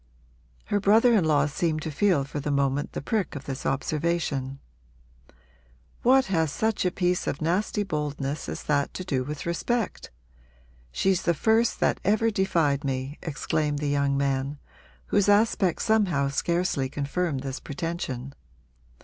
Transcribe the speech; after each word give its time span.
Her 0.65 0.79
brother 0.79 1.13
in 1.13 1.25
law 1.25 1.45
seemed 1.45 1.83
to 1.83 1.91
feel 1.91 2.23
for 2.23 2.39
the 2.39 2.49
moment 2.49 2.93
the 2.93 3.03
prick 3.03 3.35
of 3.35 3.45
this 3.45 3.67
observation. 3.67 4.57
'What 6.01 6.25
has 6.25 6.51
such 6.51 6.85
a 6.85 6.91
piece 6.91 7.27
of 7.27 7.39
nasty 7.39 7.83
boldness 7.83 8.49
as 8.49 8.63
that 8.63 8.95
to 8.95 9.03
do 9.03 9.23
with 9.23 9.45
respect? 9.45 10.09
She's 10.91 11.21
the 11.21 11.35
first 11.35 11.79
that 11.81 11.99
ever 12.03 12.31
defied 12.31 12.83
me!' 12.83 13.19
exclaimed 13.21 13.77
the 13.77 13.89
young 13.89 14.17
man, 14.17 14.57
whose 15.13 15.29
aspect 15.29 15.83
somehow 15.83 16.29
scarcely 16.29 16.89
confirmed 16.89 17.41
this 17.41 17.59
pretension. 17.59 18.33